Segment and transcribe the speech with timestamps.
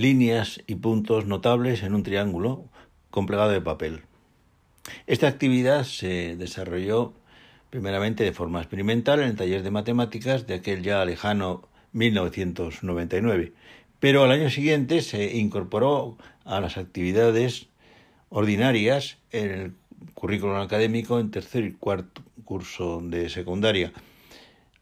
[0.00, 2.64] líneas y puntos notables en un triángulo
[3.10, 4.00] con plegado de papel.
[5.06, 7.12] Esta actividad se desarrolló
[7.68, 13.52] primeramente de forma experimental en el taller de matemáticas de aquel ya lejano 1999,
[13.98, 17.66] pero al año siguiente se incorporó a las actividades
[18.30, 19.72] ordinarias en el
[20.14, 23.92] currículum académico en tercer y cuarto curso de secundaria,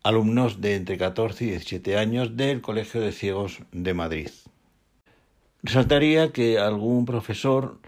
[0.04, 4.28] alumnos de entre 14 y 17 años del Colegio de Ciegos de Madrid.
[5.62, 7.78] Resaltaría que algún profesor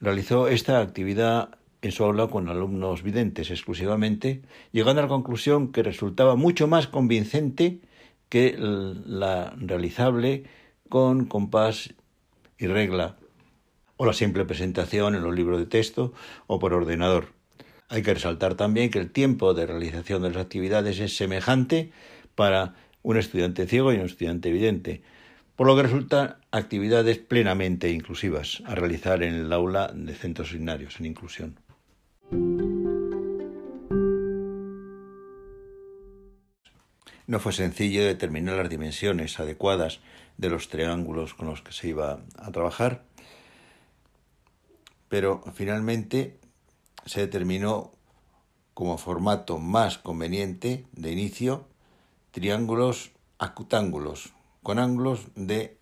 [0.00, 5.82] realizó esta actividad en su aula con alumnos videntes exclusivamente, llegando a la conclusión que
[5.82, 7.80] resultaba mucho más convincente
[8.28, 10.44] que la realizable
[10.90, 11.94] con compás
[12.58, 13.16] y regla,
[13.96, 16.12] o la simple presentación en los libros de texto
[16.46, 17.32] o por ordenador.
[17.88, 21.92] Hay que resaltar también que el tiempo de realización de las actividades es semejante
[22.34, 25.02] para un estudiante ciego y un estudiante vidente,
[25.60, 30.98] por lo que resultan actividades plenamente inclusivas a realizar en el aula de centros ordinarios
[30.98, 31.60] en inclusión.
[37.26, 40.00] No fue sencillo determinar las dimensiones adecuadas
[40.38, 43.04] de los triángulos con los que se iba a trabajar,
[45.10, 46.38] pero finalmente
[47.04, 47.92] se determinó
[48.72, 51.66] como formato más conveniente de inicio
[52.30, 55.76] triángulos acutángulos con ángulos de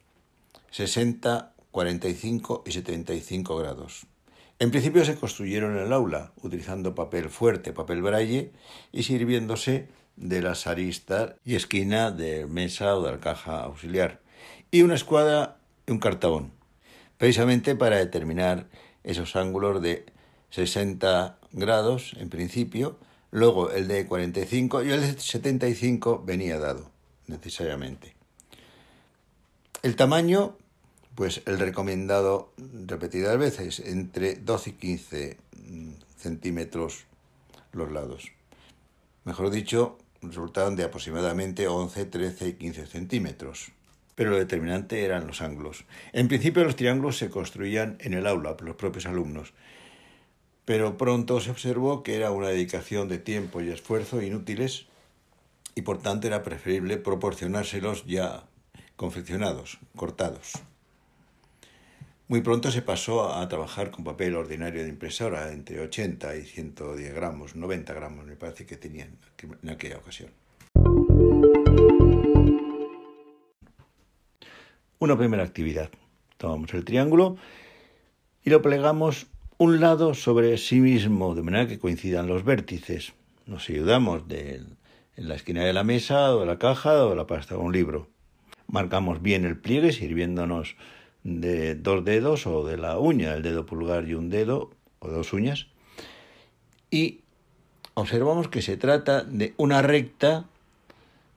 [0.70, 4.06] 60, 45 y 75 grados.
[4.60, 8.50] En principio se construyeron en el aula utilizando papel fuerte, papel braille
[8.92, 14.20] y sirviéndose de las aristas y esquina de mesa o de la caja auxiliar
[14.70, 16.52] y una escuadra y un cartabón,
[17.16, 18.66] precisamente para determinar
[19.04, 20.06] esos ángulos de
[20.50, 22.98] 60 grados en principio,
[23.30, 26.90] luego el de 45 y el de 75 venía dado
[27.26, 28.17] necesariamente.
[29.80, 30.56] El tamaño,
[31.14, 32.52] pues el recomendado
[32.86, 37.04] repetidas veces, entre 12 y 15 mm, centímetros
[37.72, 38.32] los lados.
[39.24, 43.70] Mejor dicho, resultaban de aproximadamente 11, 13 y 15 centímetros.
[44.16, 45.84] Pero lo determinante eran los ángulos.
[46.12, 49.52] En principio los triángulos se construían en el aula por los propios alumnos,
[50.64, 54.86] pero pronto se observó que era una dedicación de tiempo y esfuerzo inútiles
[55.76, 58.42] y por tanto era preferible proporcionárselos ya
[58.98, 60.54] confeccionados, cortados.
[62.26, 67.14] Muy pronto se pasó a trabajar con papel ordinario de impresora, entre 80 y 110
[67.14, 69.16] gramos, 90 gramos me parece que tenían
[69.62, 70.30] en aquella ocasión.
[74.98, 75.90] Una primera actividad.
[76.36, 77.36] Tomamos el triángulo
[78.42, 79.28] y lo plegamos
[79.58, 83.12] un lado sobre sí mismo, de manera que coincidan los vértices.
[83.46, 84.56] Nos ayudamos de,
[85.16, 87.60] en la esquina de la mesa o de la caja o de la pasta de
[87.60, 88.17] un libro
[88.68, 90.76] marcamos bien el pliegue sirviéndonos
[91.24, 94.70] de dos dedos o de la uña, el dedo pulgar y un dedo
[95.00, 95.66] o dos uñas.
[96.90, 97.20] Y
[97.94, 100.46] observamos que se trata de una recta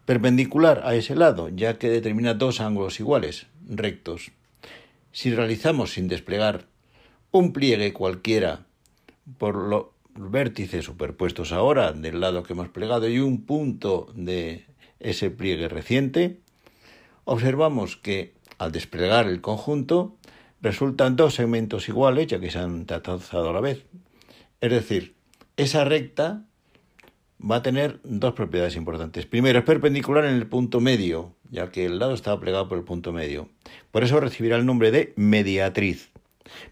[0.05, 4.31] perpendicular a ese lado, ya que determina dos ángulos iguales, rectos.
[5.11, 6.65] Si realizamos sin desplegar
[7.31, 8.65] un pliegue cualquiera
[9.37, 14.65] por los vértices superpuestos ahora del lado que hemos plegado y un punto de
[14.99, 16.39] ese pliegue reciente,
[17.25, 20.17] observamos que al desplegar el conjunto
[20.61, 23.85] resultan dos segmentos iguales ya que se han trazado a la vez.
[24.61, 25.15] Es decir,
[25.57, 26.45] esa recta
[27.39, 29.25] va a tener dos propiedades importantes.
[29.25, 32.83] Primero, es perpendicular en el punto medio, ya que el lado estaba plegado por el
[32.83, 33.49] punto medio.
[33.89, 36.11] Por eso recibirá el nombre de mediatriz.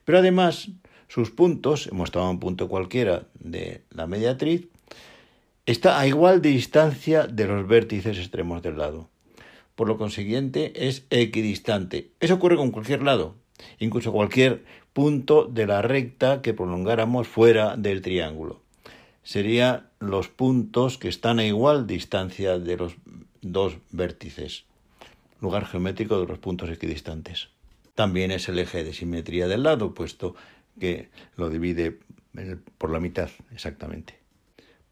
[0.06, 0.70] Pero además,
[1.08, 4.68] sus puntos, hemos tomado un punto cualquiera de la mediatriz,
[5.66, 9.10] está a igual distancia de los vértices extremos del lado
[9.80, 12.12] por lo consiguiente es equidistante.
[12.20, 13.36] Eso ocurre con cualquier lado,
[13.80, 18.60] incluso cualquier punto de la recta que prolongáramos fuera del triángulo.
[19.24, 22.98] Serían los puntos que están a igual distancia de los
[23.42, 24.66] dos vértices,
[25.40, 27.48] lugar geométrico de los puntos equidistantes.
[27.96, 30.36] También es el eje de simetría del lado, puesto
[30.78, 31.08] que
[31.38, 32.00] lo divide
[32.78, 34.20] por la mitad exactamente,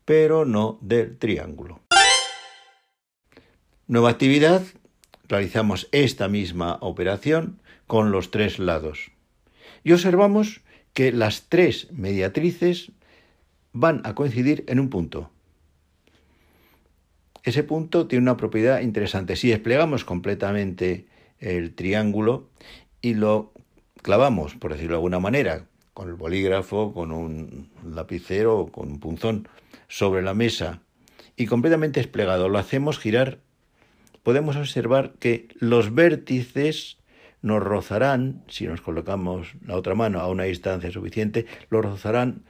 [0.05, 1.81] pero no del triángulo.
[3.89, 4.63] Nueva actividad,
[5.29, 9.11] realizamos esta misma operación con los tres lados.
[9.85, 10.59] Y observamos
[10.91, 12.91] que las tres mediatrices
[13.71, 15.31] van a coincidir en un punto.
[17.43, 19.37] Ese punto tiene una propiedad interesante.
[19.37, 21.07] Si desplegamos completamente
[21.39, 22.49] el triángulo
[23.01, 23.53] y lo
[24.01, 28.99] clavamos, por decirlo de alguna manera, con el bolígrafo, con un lapicero o con un
[28.99, 29.47] punzón
[29.87, 30.81] sobre la mesa
[31.37, 33.46] y completamente desplegado, lo hacemos girar
[34.27, 36.97] podemos observar que los vértices
[37.41, 42.43] nos rozarán, si nos colocamos la otra mano a una distancia suficiente, los rozarán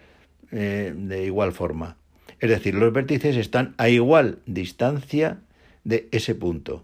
[0.49, 1.97] eh, de igual forma.
[2.39, 5.41] Es decir, los vértices están a igual distancia
[5.83, 6.83] de ese punto.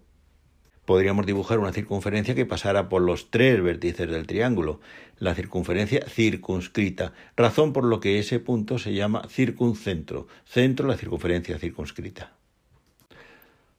[0.85, 4.79] Podríamos dibujar una circunferencia que pasara por los tres vértices del triángulo,
[5.17, 11.57] la circunferencia circunscrita, razón por lo que ese punto se llama circuncentro, centro la circunferencia
[11.57, 12.42] circunscrita.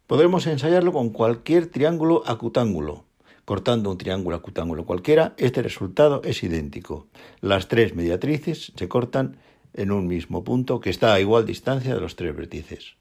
[0.06, 3.06] Podremos ensayarlo con cualquier triángulo acutángulo.
[3.46, 7.06] Cortando un triángulo acutángulo cualquiera, este resultado es idéntico.
[7.40, 9.38] Las tres mediatrices se cortan
[9.72, 12.96] en un mismo punto que está a igual distancia de los tres vértices.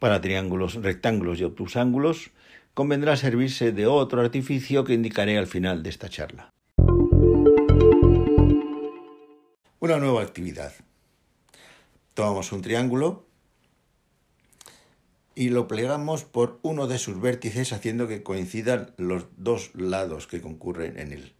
[0.00, 2.32] Para triángulos, rectángulos y obtusángulos,
[2.74, 6.50] convendrá servirse de otro artificio que indicaré al final de esta charla.
[9.78, 10.72] Una nueva actividad.
[12.14, 13.29] Tomamos un triángulo
[15.40, 20.42] y lo plegamos por uno de sus vértices haciendo que coincidan los dos lados que
[20.42, 21.32] concurren en él.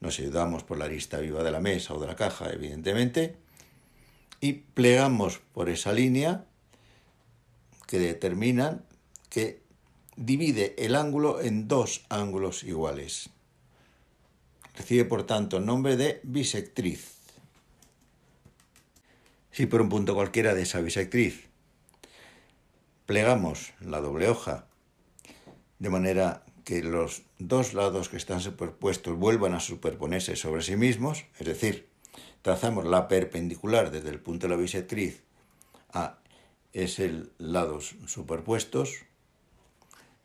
[0.00, 3.36] Nos ayudamos por la arista viva de la mesa o de la caja, evidentemente,
[4.40, 6.46] y plegamos por esa línea
[7.86, 8.82] que determina
[9.28, 9.62] que
[10.16, 13.30] divide el ángulo en dos ángulos iguales.
[14.74, 17.18] Recibe por tanto el nombre de bisectriz.
[19.52, 21.51] Si por un punto cualquiera de esa bisectriz
[23.06, 24.66] plegamos la doble hoja
[25.78, 31.24] de manera que los dos lados que están superpuestos vuelvan a superponerse sobre sí mismos,
[31.38, 31.88] es decir,
[32.42, 35.22] trazamos la perpendicular desde el punto de la bisectriz
[35.92, 36.18] a
[36.72, 39.04] ese lados superpuestos,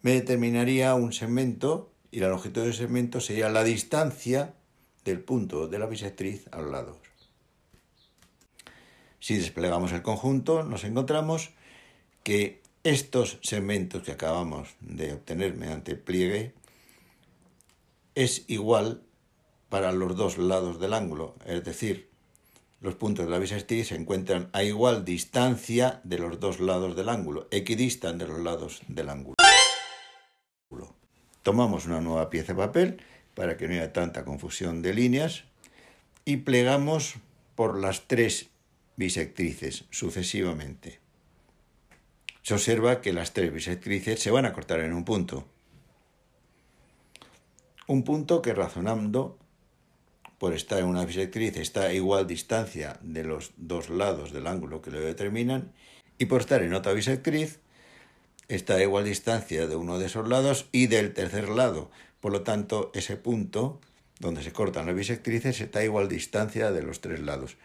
[0.02, 4.54] me determinaría un segmento y la longitud del segmento sería la distancia
[5.04, 6.98] del punto de la bisectriz a los lados.
[9.20, 11.50] Si desplegamos el conjunto, nos encontramos
[12.24, 16.54] que estos segmentos que acabamos de obtener mediante pliegue
[18.16, 19.04] es igual
[19.68, 22.10] para los dos lados del ángulo, es decir,
[22.80, 27.10] los puntos de la bisectriz se encuentran a igual distancia de los dos lados del
[27.10, 29.36] ángulo, equidistan de los lados del ángulo.
[31.44, 33.02] Tomamos una nueva pieza de papel
[33.34, 35.44] para que no haya tanta confusión de líneas
[36.24, 37.16] y plegamos
[37.56, 38.48] por las tres
[38.96, 41.00] bisectrices sucesivamente.
[42.48, 45.46] Se observa que las tres bisectrices se van a cortar en un punto.
[47.88, 49.38] Un punto que razonando
[50.38, 54.82] por estar en una bisectriz está a igual distancia de los dos lados del ángulo
[54.82, 55.74] que lo determinan
[56.18, 57.60] y por estar en otra bisectriz
[58.48, 61.92] está a igual distancia de uno de esos lados y del tercer lado.
[62.22, 63.82] Por lo tanto, ese punto
[64.22, 67.58] donde se cortan las bisectrices está a igual distancia de los tres lados.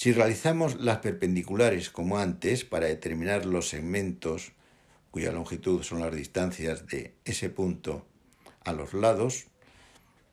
[0.00, 4.52] Si realizamos las perpendiculares como antes para determinar los segmentos
[5.10, 8.06] cuya longitud son las distancias de ese punto
[8.64, 9.48] a los lados,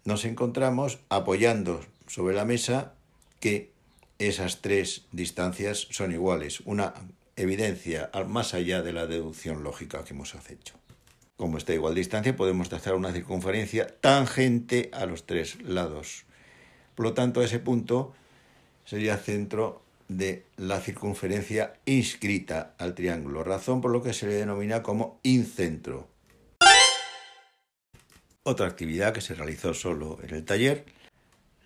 [0.06, 2.94] nos encontramos apoyando sobre la mesa
[3.42, 3.74] que
[4.19, 6.94] esas tres distancias son iguales, una
[7.36, 10.75] evidencia más allá de la deducción lógica que hemos hecho.
[11.36, 16.24] Como está a igual distancia, podemos trazar una circunferencia tangente a los tres lados.
[16.96, 18.14] Por lo tanto, ese punto
[18.88, 24.81] sería centro de la circunferencia inscrita al triángulo, razón por lo que se le denomina
[24.81, 26.07] como incentro.
[28.44, 30.85] Otra actividad que se realizó solo en el taller,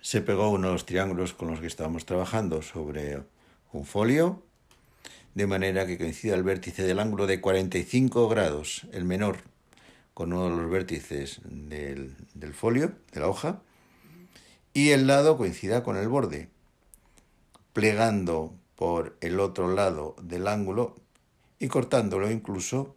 [0.02, 3.22] se pegó uno de los triángulos con los que estábamos trabajando sobre
[3.72, 4.42] un folio,
[5.36, 9.38] de manera que coincida el vértice del ángulo de 45 grados, el menor,
[10.16, 13.62] con uno de los vértices del, del folio, de la hoja,
[14.74, 16.50] y el lado coincida con el borde,
[17.74, 20.96] plegando por el otro lado del ángulo
[21.60, 22.96] y cortándolo incluso,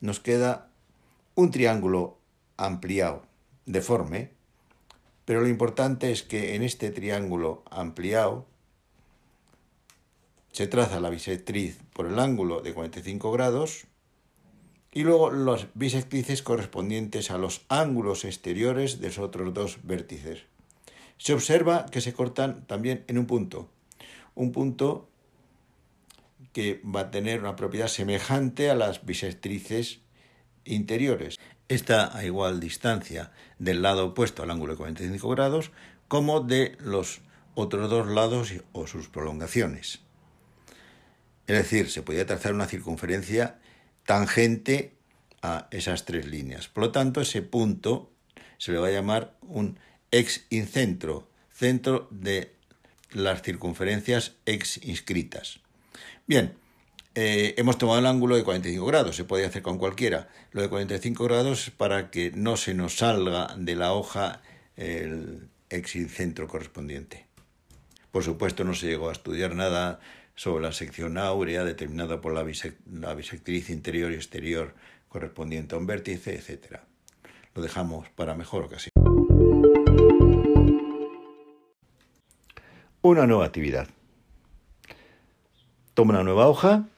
[0.00, 0.70] nos queda
[1.34, 2.18] un triángulo
[2.56, 3.22] ampliado,
[3.66, 4.30] deforme,
[5.26, 8.46] pero lo importante es que en este triángulo ampliado
[10.52, 13.84] se traza la bisectriz por el ángulo de 45 grados
[14.90, 20.44] y luego las bisectrices correspondientes a los ángulos exteriores de esos otros dos vértices.
[21.18, 23.68] Se observa que se cortan también en un punto,
[24.36, 25.10] un punto
[26.52, 30.00] que va a tener una propiedad semejante a las bisectrices
[30.64, 31.38] interiores.
[31.68, 35.72] Está a igual distancia del lado opuesto al ángulo de 45 grados
[36.06, 37.20] como de los
[37.54, 40.00] otros dos lados o sus prolongaciones.
[41.46, 43.58] Es decir, se podría trazar una circunferencia
[44.04, 44.96] tangente
[45.42, 46.68] a esas tres líneas.
[46.68, 48.12] Por lo tanto, ese punto
[48.58, 49.78] se le va a llamar un
[50.10, 52.55] ex incentro, centro de
[53.16, 55.60] las circunferencias ex inscritas.
[56.26, 56.54] Bien,
[57.14, 60.28] eh, hemos tomado el ángulo de 45 grados, se puede hacer con cualquiera.
[60.52, 64.42] Lo de 45 grados para que no se nos salga de la hoja
[64.76, 67.26] el exilcentro correspondiente.
[68.10, 69.98] Por supuesto, no se llegó a estudiar nada
[70.34, 74.74] sobre la sección áurea determinada por la, bisectriz interior y exterior
[75.08, 76.80] correspondiente a un vértice, etc.
[77.54, 78.95] Lo dejamos para mejor ocasión.
[83.06, 83.86] Una nueva actividad.
[85.94, 86.88] Toma una nueva hoja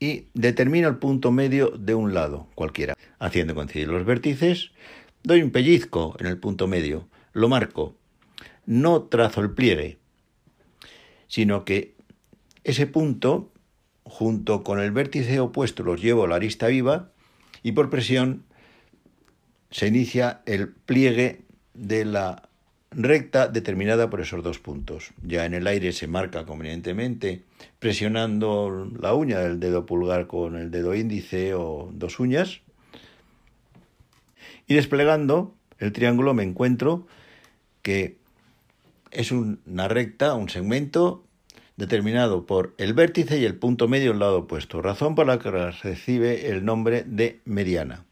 [0.00, 2.94] y determina el punto medio de un lado, cualquiera.
[3.20, 4.72] Haciendo coincidir los vértices,
[5.22, 7.94] doy un pellizco en el punto medio, lo marco.
[8.66, 9.98] No trazo el pliegue,
[11.28, 11.94] sino que
[12.64, 13.52] ese punto,
[14.02, 17.12] junto con el vértice opuesto, los llevo a la arista viva
[17.62, 18.42] y por presión
[19.70, 21.44] se inicia el pliegue
[21.74, 22.49] de la
[22.90, 25.12] recta determinada por esos dos puntos.
[25.22, 27.42] Ya en el aire se marca convenientemente
[27.78, 32.60] presionando la uña del dedo pulgar con el dedo índice o dos uñas.
[34.66, 37.06] Y desplegando el triángulo me encuentro
[37.82, 38.18] que
[39.10, 41.24] es una recta, un segmento
[41.76, 45.50] determinado por el vértice y el punto medio al lado opuesto, razón por la que
[45.50, 48.04] recibe el nombre de mediana.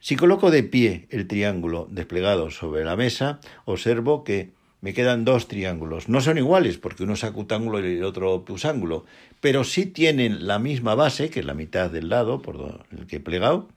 [0.00, 5.46] Si coloco de pie el triángulo desplegado sobre la mesa, observo que me quedan dos
[5.46, 6.08] triángulos.
[6.08, 9.04] No son iguales porque uno es acutángulo y el otro ángulo,
[9.42, 13.16] pero sí tienen la misma base, que es la mitad del lado por el que
[13.16, 13.68] he plegado,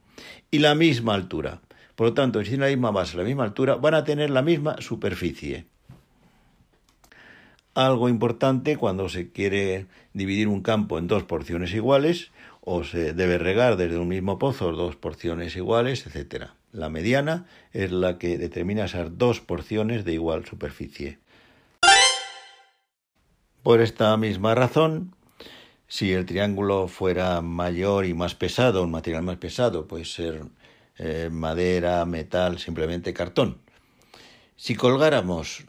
[0.50, 1.60] y la misma altura.
[1.96, 4.42] Por lo tanto, si tienen la misma base, la misma altura, van a tener la
[4.42, 5.65] misma superficie.
[7.75, 12.32] Algo importante cuando se quiere dividir un campo en dos porciones iguales,
[12.65, 16.46] o se debe regar desde un mismo pozo dos porciones iguales, etc.
[16.72, 21.20] La mediana es la que determina esas dos porciones de igual superficie.
[23.63, 25.13] Por esta misma razón,
[25.88, 30.46] si el triángulo fuera mayor y más pesado, un material más pesado, puede ser
[30.98, 33.60] eh, madera, metal, simplemente cartón.
[34.55, 35.65] Si colgáramos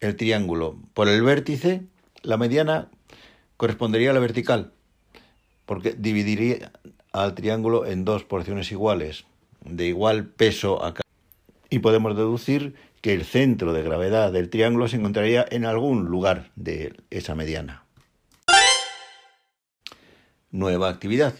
[0.00, 1.82] el triángulo por el vértice,
[2.22, 2.90] la mediana
[3.58, 4.72] correspondería a la vertical
[5.68, 6.72] porque dividiría
[7.12, 9.26] al triángulo en dos porciones iguales,
[9.60, 11.02] de igual peso acá.
[11.68, 16.52] Y podemos deducir que el centro de gravedad del triángulo se encontraría en algún lugar
[16.56, 17.84] de esa mediana.
[20.50, 21.34] Nueva actividad.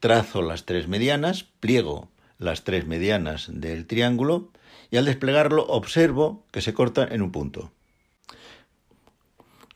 [0.00, 2.08] Trazo las tres medianas, pliego
[2.38, 4.50] las tres medianas del triángulo
[4.90, 7.70] y al desplegarlo observo que se cortan en un punto.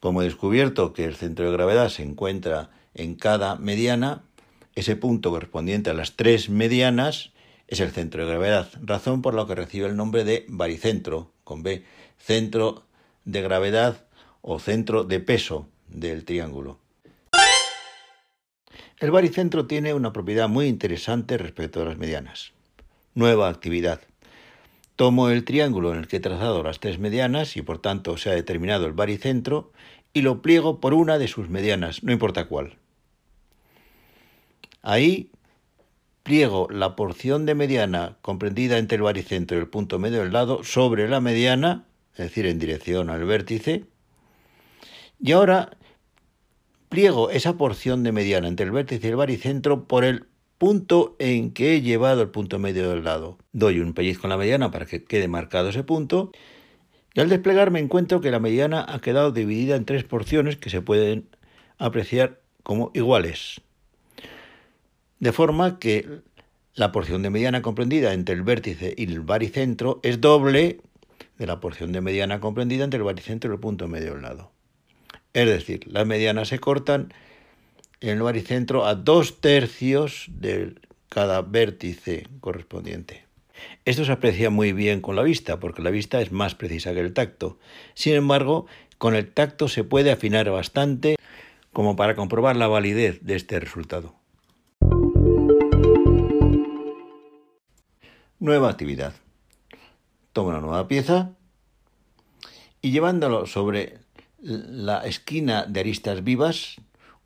[0.01, 4.23] Como he descubierto que el centro de gravedad se encuentra en cada mediana,
[4.75, 7.33] ese punto correspondiente a las tres medianas
[7.69, 11.63] es el centro de gravedad, razón por la que recibe el nombre de baricentro, con
[11.63, 11.85] B,
[12.19, 12.85] centro
[13.25, 14.05] de gravedad
[14.43, 16.79] o centro de peso del triángulo.
[18.99, 22.53] El baricentro tiene una propiedad muy interesante respecto a las medianas.
[23.15, 24.01] Nueva actividad.
[24.97, 28.31] Tomo el triángulo en el que he trazado las tres medianas y por tanto se
[28.31, 29.73] ha determinado el baricentro
[30.13, 32.80] y lo pliego por una de sus medianas, no importa cuál.
[34.83, 35.31] Ahí
[36.23, 40.65] pliego la porción de mediana comprendida entre el baricentro y el punto medio del lado
[40.65, 43.85] sobre la mediana, es decir, en dirección al vértice,
[45.21, 45.77] y ahora
[46.89, 50.27] pliego esa porción de mediana entre el vértice y el baricentro por el
[50.59, 53.39] punto en que he llevado el punto medio del lado.
[53.53, 56.33] Doy un pellizco en la mediana para que quede marcado ese punto
[57.15, 60.71] y al desplegar me encuentro que la mediana ha quedado dividida en tres porciones que
[60.71, 61.29] se pueden
[61.79, 63.63] apreciar como iguales.
[65.21, 66.23] De forma que
[66.75, 70.81] la porción de mediana comprendida entre el vértice y el baricentro es doble
[71.39, 74.50] de la porción de mediana comprendida entre el baricentro y el punto medio del lado.
[75.35, 77.12] Es decir, las medianas se cortan
[78.00, 80.75] en el baricentro a dos tercios de
[81.11, 83.25] cada vértice correspondiente.
[83.85, 87.00] Esto se aprecia muy bien con la vista, porque la vista es más precisa que
[87.00, 87.59] el tacto.
[87.93, 91.17] Sin embargo, con el tacto se puede afinar bastante
[91.75, 94.20] como para comprobar la validez de este resultado.
[98.43, 99.13] Nueva actividad.
[100.33, 101.33] Toma una nueva pieza
[102.81, 103.99] y llevándolo sobre
[104.41, 106.77] la esquina de aristas vivas,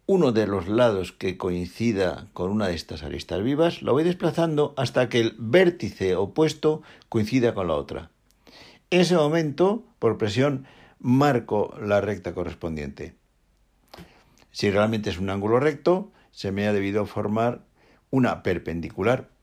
[0.06, 4.74] uno de los lados que coincida con una de estas aristas vivas, lo voy desplazando
[4.76, 8.10] hasta que el vértice opuesto coincida con la otra.
[8.90, 10.66] En ese momento, por presión,
[10.98, 13.14] marco la recta correspondiente.
[14.50, 17.64] Si realmente es un ángulo recto, se me ha debido formar
[18.10, 19.33] una perpendicular.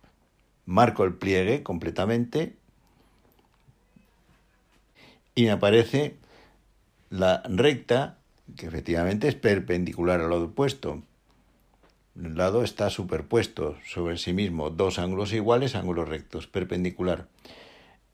[0.65, 2.55] Marco el pliegue completamente
[5.35, 6.17] y me aparece
[7.09, 8.17] la recta
[8.55, 11.01] que efectivamente es perpendicular al lado opuesto.
[12.15, 17.27] El lado está superpuesto sobre sí mismo, dos ángulos iguales, ángulos rectos, perpendicular.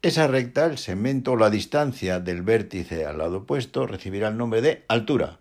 [0.03, 4.61] Esa recta, el segmento o la distancia del vértice al lado opuesto, recibirá el nombre
[4.61, 5.39] de altura.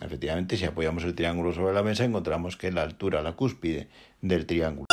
[0.00, 3.88] Efectivamente, si apoyamos el triángulo sobre la mesa, encontramos que la altura, la cúspide
[4.22, 4.89] del triángulo.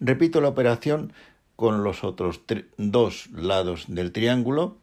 [0.00, 1.12] Repito la operación
[1.56, 2.40] con los otros
[2.76, 4.76] dos lados del triángulo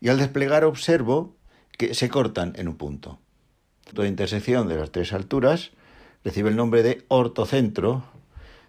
[0.00, 1.34] y al desplegar observo
[1.78, 3.18] que se cortan en un punto.
[3.92, 5.70] La intersección de las tres alturas
[6.24, 8.04] recibe el nombre de ortocentro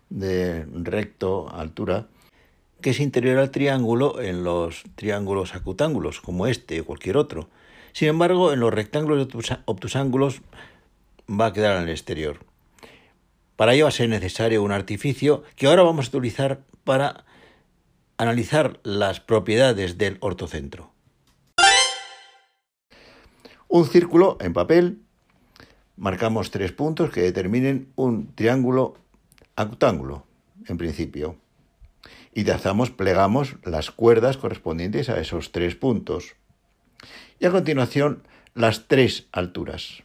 [0.09, 2.07] de recto altura
[2.81, 7.49] que es interior al triángulo en los triángulos acutángulos como este o cualquier otro.
[7.93, 9.27] Sin embargo, en los rectángulos
[9.65, 10.41] obtusángulos
[11.29, 12.39] va a quedar el exterior.
[13.55, 17.25] Para ello va a ser necesario un artificio que ahora vamos a utilizar para
[18.17, 20.91] analizar las propiedades del ortocentro.
[23.67, 25.01] Un círculo en papel,
[25.97, 28.97] marcamos tres puntos que determinen un triángulo
[29.55, 30.25] acutángulo,
[30.67, 31.37] en principio,
[32.33, 36.35] y trazamos, plegamos las cuerdas correspondientes a esos tres puntos.
[37.39, 40.03] Y a continuación, las tres alturas.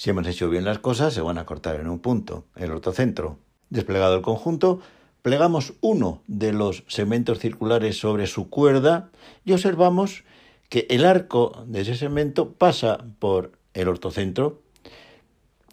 [0.00, 3.36] Si hemos hecho bien las cosas, se van a cortar en un punto, el ortocentro.
[3.68, 4.80] Desplegado el conjunto,
[5.20, 9.10] plegamos uno de los segmentos circulares sobre su cuerda
[9.44, 10.24] y observamos
[10.70, 14.62] que el arco de ese segmento pasa por el ortocentro.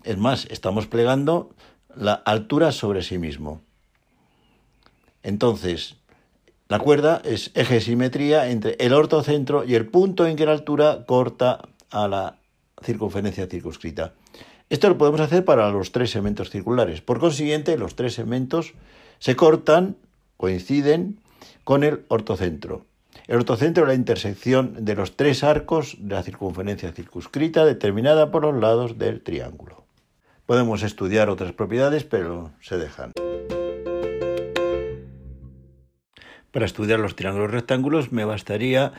[0.04, 1.52] Es más, estamos plegando
[1.96, 3.62] la altura sobre sí mismo.
[5.24, 5.96] Entonces,
[6.68, 10.52] la cuerda es eje de simetría entre el ortocentro y el punto en que la
[10.52, 12.40] altura corta a la
[12.84, 14.14] circunferencia circunscrita.
[14.70, 17.02] Esto lo podemos hacer para los tres segmentos circulares.
[17.02, 18.74] Por consiguiente, los tres segmentos
[19.20, 19.96] se cortan,
[20.36, 21.20] coinciden
[21.64, 22.86] con el ortocentro.
[23.28, 28.44] El ortocentro es la intersección de los tres arcos de la circunferencia circunscrita determinada por
[28.44, 29.86] los lados del triángulo.
[30.46, 33.12] Podemos estudiar otras propiedades, pero se dejan.
[36.52, 38.94] Para estudiar los triángulos rectángulos me bastaría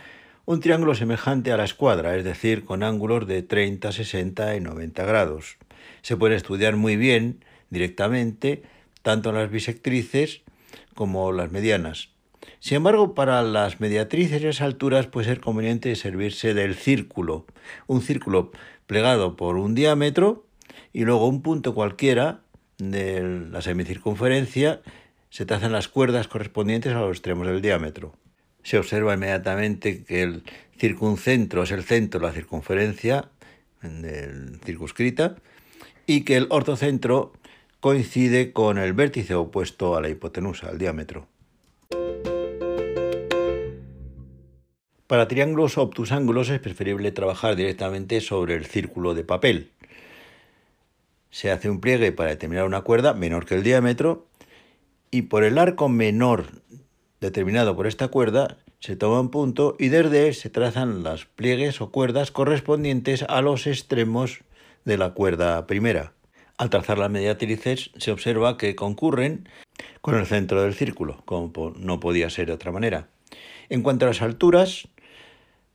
[0.49, 5.05] un triángulo semejante a la escuadra, es decir, con ángulos de 30, 60 y 90
[5.05, 5.59] grados.
[6.01, 8.63] Se puede estudiar muy bien directamente
[9.03, 10.41] tanto las bisectrices
[10.95, 12.09] como las medianas.
[12.61, 17.45] Sin embargo, para las mediatrices y las alturas puede ser conveniente servirse del círculo,
[17.87, 18.51] un círculo
[18.87, 20.47] plegado por un diámetro
[20.95, 22.41] y luego un punto cualquiera
[22.79, 24.81] de la semicircunferencia
[25.29, 28.15] se trazan las cuerdas correspondientes a los extremos del diámetro
[28.69, 30.43] se observa inmediatamente que el
[30.77, 33.31] circuncentro es el centro la circunferencia
[34.63, 35.37] circunscrita
[36.07, 37.33] y que el ortocentro
[37.81, 41.27] coincide con el vértice opuesto a la hipotenusa, al diámetro.
[45.07, 49.71] Para triángulos obtusángulos es preferible trabajar directamente sobre el círculo de papel.
[51.31, 54.27] Se hace un pliegue para determinar una cuerda menor que el diámetro
[55.11, 56.49] y por el arco menor
[57.21, 61.81] determinado por esta cuerda, se toma un punto y desde él se trazan las pliegues
[61.81, 64.41] o cuerdas correspondientes a los extremos
[64.85, 66.13] de la cuerda primera.
[66.57, 69.49] Al trazar las mediatrices se observa que concurren
[70.01, 73.09] con el centro del círculo, como no podía ser de otra manera.
[73.69, 74.89] En cuanto a las alturas,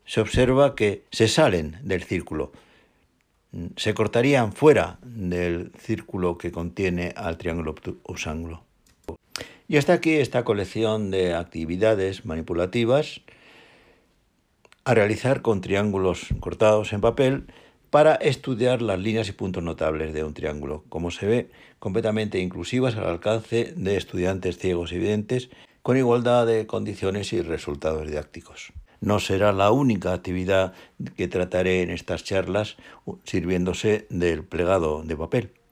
[0.05, 2.51] se observa que se salen del círculo,
[3.77, 8.63] se cortarían fuera del círculo que contiene al triángulo obtusángulo.
[9.73, 13.21] Y hasta aquí esta colección de actividades manipulativas
[14.83, 17.47] a realizar con triángulos cortados en papel
[17.89, 22.95] para estudiar las líneas y puntos notables de un triángulo, como se ve, completamente inclusivas
[22.97, 25.49] al alcance de estudiantes ciegos y videntes,
[25.81, 28.73] con igualdad de condiciones y resultados didácticos.
[29.01, 30.73] No será la única actividad
[31.17, 32.77] que trataré en estas charlas
[33.23, 35.62] sirviéndose del plegado de papel.